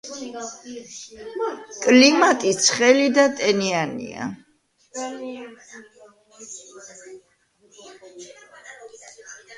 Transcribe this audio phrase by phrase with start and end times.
[1.83, 4.25] კლიმატი ცხელი და ტენიანია.